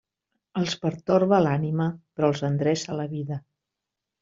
Els 0.61 0.71
pertorba 0.85 1.41
l'ànima, 1.47 1.87
però 2.17 2.31
els 2.33 2.43
endreça 2.51 2.99
la 3.03 3.09
vida. 3.15 3.41